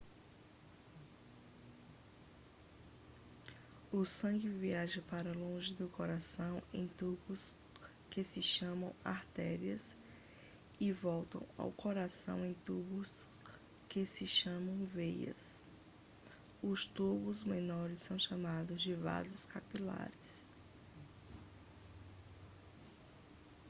o 3.93 4.03
sangue 4.03 4.49
viaja 4.49 4.99
para 5.11 5.31
longe 5.31 5.75
do 5.75 5.87
coração 5.89 6.59
em 6.73 6.87
tubos 6.87 7.55
que 8.09 8.23
se 8.23 8.41
chamam 8.41 8.95
artérias 9.05 9.95
e 10.79 10.91
volta 10.91 11.39
ao 11.55 11.71
coração 11.71 12.43
em 12.43 12.55
tubos 12.65 13.27
que 13.87 14.03
se 14.07 14.25
chamam 14.25 14.87
veias 14.87 15.63
os 16.63 16.87
tubos 16.87 17.43
menores 17.43 17.99
são 18.01 18.17
chamados 18.17 18.81
de 18.81 18.95
vasos 18.95 19.45
capilares 19.45 20.47